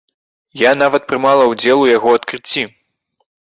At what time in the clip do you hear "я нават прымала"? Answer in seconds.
0.61-1.43